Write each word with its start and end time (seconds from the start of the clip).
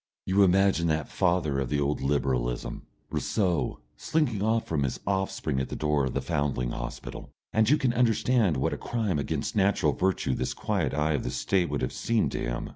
You 0.25 0.41
imagine 0.41 0.87
that 0.87 1.09
father 1.09 1.59
of 1.59 1.69
the 1.69 1.79
old 1.79 2.01
Liberalism, 2.01 2.87
Rousseau, 3.11 3.81
slinking 3.97 4.41
off 4.41 4.65
from 4.65 4.81
his 4.81 4.99
offspring 5.05 5.59
at 5.59 5.69
the 5.69 5.75
door 5.75 6.05
of 6.05 6.15
the 6.15 6.23
Foundling 6.23 6.71
Hospital, 6.71 7.29
and 7.53 7.69
you 7.69 7.77
can 7.77 7.93
understand 7.93 8.57
what 8.57 8.73
a 8.73 8.77
crime 8.77 9.19
against 9.19 9.55
natural 9.55 9.93
virtue 9.93 10.33
this 10.33 10.55
quiet 10.55 10.95
eye 10.95 11.13
of 11.13 11.23
the 11.23 11.29
State 11.29 11.69
would 11.69 11.83
have 11.83 11.93
seemed 11.93 12.31
to 12.31 12.39
him. 12.39 12.69